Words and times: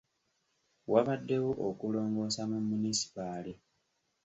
Wabaddewo 0.91 1.51
okulongoosa 1.69 2.41
mu 2.51 2.59
munisipaali. 2.67 3.53